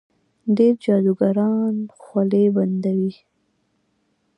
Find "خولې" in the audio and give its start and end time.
2.01-2.45